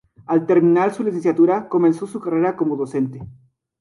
Al 0.25 0.47
terminar 0.47 0.91
su 0.95 1.03
licenciatura 1.03 1.69
comenzó 1.69 2.07
su 2.07 2.19
carrera 2.19 2.55
como 2.57 2.75
docente. 2.75 3.21